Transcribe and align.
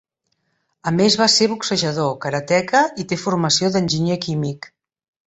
A 0.91 0.93
més 0.99 1.17
va 1.21 1.25
ser 1.33 1.47
boxejador, 1.51 2.09
karateka 2.23 2.81
i 3.03 3.05
té 3.11 3.19
formació 3.25 3.69
d'enginyer 3.75 4.17
químic. 4.25 4.69